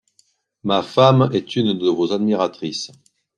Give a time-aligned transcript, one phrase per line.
[0.63, 2.89] Ma femme est une de vos admiratrices.